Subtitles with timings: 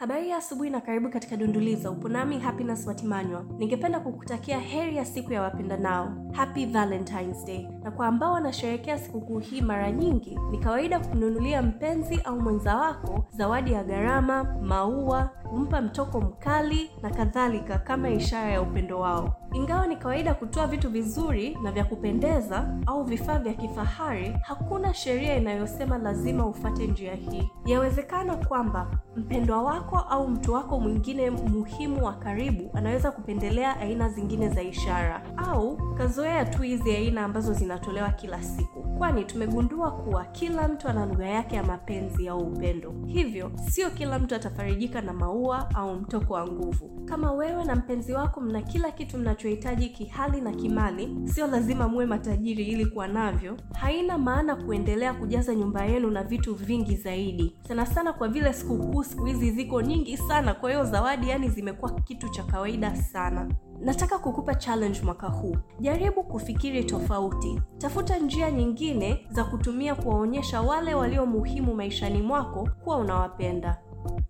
[0.00, 1.90] Habari ya asubuhi na karibu katika Dunduliza.
[1.90, 3.44] Upo nami Happiness Watimanywa.
[3.58, 7.68] Ningependa kukutakia heri ya siku ya wapendanao, Happy Valentine's Day.
[7.82, 13.24] Na kwa ambao wanasherehekea sikukuu hii mara nyingi, ni kawaida kumnunulia mpenzi au mwenza wako
[13.30, 19.36] zawadi ya gharama, maua, kumpa mtoko mkali na kadhalika kama ishara ya upendo wao.
[19.52, 25.36] Ingawa ni kawaida kutoa vitu vizuri na vya kupendeza au vifaa vya kifahari, hakuna sheria
[25.36, 27.50] inayosema lazima ufate njia hii.
[27.66, 34.48] Yawezekana kwamba mpendwa wako au mtu wako mwingine muhimu wa karibu anaweza kupendelea aina zingine
[34.48, 35.22] za ishara.
[35.36, 41.06] Au kazoea tu hizi aina ambazo zinatolewa kila siku, kwani tumegundua kuwa kila mtu ana
[41.06, 42.94] lugha yake ya mapenzi au upendo.
[43.06, 46.90] Hivyo sio kila mtu atafarijika na maua au mtoko wa nguvu.
[47.04, 52.06] Kama wewe na mpenzi wako mna kila kitu mnachohitaji kihali na kimali, sio lazima muwe
[52.06, 53.56] matajiri ili kuwa navyo.
[53.74, 59.04] Haina maana kuendelea kujaza nyumba yenu na vitu vingi zaidi, sana sana kwa vile sikukuu
[59.04, 60.54] siku hizi ziko nyingi sana.
[60.54, 63.48] Kwa hiyo zawadi, yani, zimekuwa kitu cha kawaida sana.
[63.80, 65.56] Nataka kukupa challenge mwaka huu.
[65.80, 67.60] Jaribu kufikiri tofauti.
[67.78, 73.78] Tafuta njia nyingine za kutumia kuwaonyesha wale walio muhimu maishani mwako kuwa unawapenda.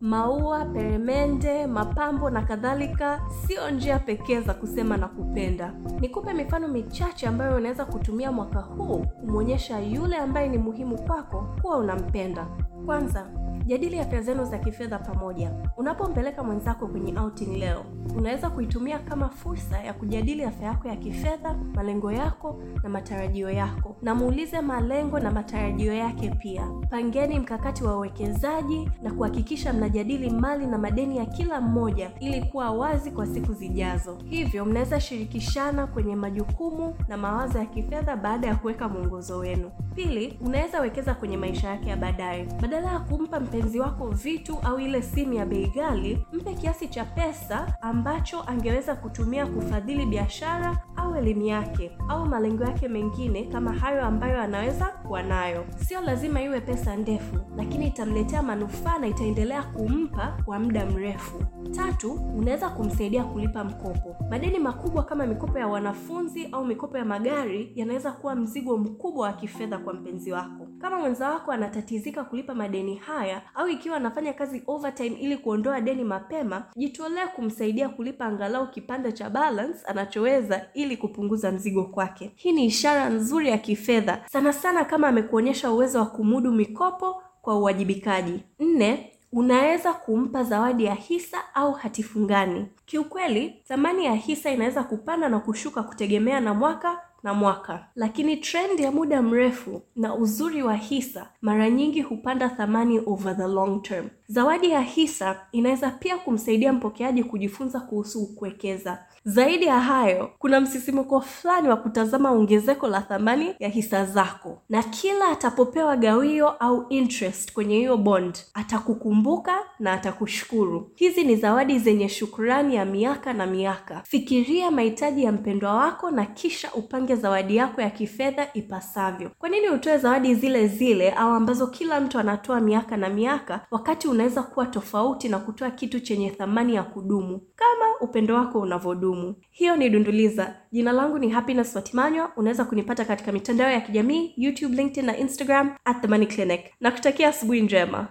[0.01, 5.73] Maua, peremende, mapambo na kadhalika sio njia pekee za kusema na kupenda.
[6.01, 11.77] Nikupe mifano michache ambayo unaweza kutumia mwaka huu kumwonyesha yule ambaye ni muhimu kwako kuwa
[11.77, 12.47] unampenda.
[12.87, 13.27] Kwanza,
[13.71, 15.51] jadili afya zenu za kifedha pamoja.
[15.77, 17.85] Unapompeleka mwenzako kwenye outing leo,
[18.17, 23.97] unaweza kuitumia kama fursa ya kujadili afya yako ya kifedha, malengo yako na matarajio yako,
[24.03, 26.67] na muulize malengo na matarajio yake pia.
[26.91, 32.71] Pangeni mkakati wa uwekezaji na kuhakikisha mnajadili mali na madeni ya kila mmoja ili kuwa
[32.71, 34.19] wazi kwa siku zijazo.
[34.25, 39.71] Hivyo mnaweza shirikishana kwenye majukumu na mawazo ya kifedha baada ya kuweka mwongozo wenu.
[39.95, 42.45] Pili, unaweza wekeza kwenye maisha yake ya baadaye.
[42.63, 47.05] Badala ya kumpa mpenzi wako vitu au ile simu ya bei ghali, mpe kiasi cha
[47.05, 54.05] pesa ambacho angeweza kutumia kufadhili biashara au elimu yake au malengo yake mengine kama hayo
[54.05, 55.65] ambayo anaweza kuwa nayo.
[55.77, 61.45] Sio lazima iwe pesa ndefu, lakini itamletea manufaa na itaendelea kumpa kwa muda mrefu.
[61.77, 64.17] Tatu, unaweza kumsaidia kulipa mkopo.
[64.31, 69.33] Madeni makubwa kama mikopo ya wanafunzi au mikopo ya magari yanaweza kuwa mzigo mkubwa wa
[69.33, 70.67] kifedha kwa mpenzi wako.
[70.81, 76.05] Kama mwenza wako anatatizika kulipa madeni haya au ikiwa anafanya kazi overtime ili kuondoa deni
[76.05, 82.33] mapema, jitolee kumsaidia kulipa angalau kipande cha balance anachoweza ili kupunguza mzigo kwake.
[82.37, 87.59] Hii ni ishara nzuri ya kifedha, sana sana kama amekuonyesha uwezo wa kumudu mikopo kwa
[87.59, 88.43] uwajibikaji.
[88.61, 92.67] Nne, unaweza kumpa zawadi ya hisa au hati fungani.
[92.87, 98.81] Kiukweli, thamani ya hisa inaweza kupanda na kushuka kutegemea na mwaka na mwaka, lakini trend
[98.81, 104.09] ya muda mrefu na uzuri wa hisa mara nyingi hupanda thamani over the long term.
[104.29, 108.99] Zawadi ya hisa inaweza pia kumsaidia mpokeaji kujifunza kuhusu kuwekeza.
[109.25, 114.83] Zaidi ya hayo, kuna msisimuko fulani wa kutazama ongezeko la thamani ya hisa zako, na
[114.83, 120.91] kila atapopewa gawio au interest kwenye hiyo bond atakukumbuka na atakushukuru.
[120.95, 124.03] Hizi ni zawadi zenye shukrani ya miaka na miaka.
[124.05, 126.73] Fikiria mahitaji ya mpendwa wako na kisha
[127.11, 129.31] upange zawadi yako ya kifedha ipasavyo.
[129.39, 134.09] Kwa nini utoe zawadi zile zile au ambazo kila mtu anatoa miaka na miaka, wakati
[134.09, 139.35] unaweza kuwa tofauti na kutoa kitu chenye thamani ya kudumu kama upendo wako unavyodumu?
[139.51, 140.55] Hiyo ni Dunduliza.
[140.73, 142.33] Jina langu ni Happiness Watimanywa.
[142.37, 146.61] Unaweza kunipata katika mitandao ya kijamii YouTube, LinkedIn na Instagram at The Money Clinic.
[146.81, 148.09] Nakutakia asubuhi njema.